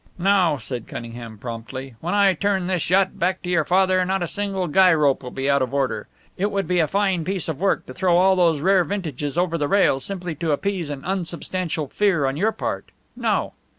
"No," 0.17 0.57
said 0.59 0.87
Cunningham, 0.87 1.37
promptly. 1.37 1.93
"When 2.01 2.15
I 2.15 2.33
turn 2.33 2.65
this 2.65 2.89
yacht 2.89 3.19
back 3.19 3.43
to 3.43 3.49
your 3.51 3.63
father 3.63 4.03
not 4.03 4.23
a 4.23 4.27
single 4.27 4.67
guy 4.67 4.91
rope 4.95 5.21
will 5.21 5.29
be 5.29 5.47
out 5.47 5.61
of 5.61 5.75
order. 5.75 6.07
It 6.37 6.49
would 6.49 6.67
be 6.67 6.79
a 6.79 6.87
fine 6.87 7.23
piece 7.23 7.47
of 7.47 7.59
work 7.59 7.85
to 7.85 7.93
throw 7.93 8.17
all 8.17 8.35
those 8.35 8.61
rare 8.61 8.83
vintages 8.83 9.37
over 9.37 9.59
the 9.59 9.67
rail 9.67 9.99
simply 9.99 10.33
to 10.33 10.53
appease 10.53 10.89
an 10.89 11.05
unsubstantial 11.05 11.87
fear 11.87 12.25
on 12.25 12.35
your 12.35 12.51
part! 12.51 12.89
No!" 13.15 13.53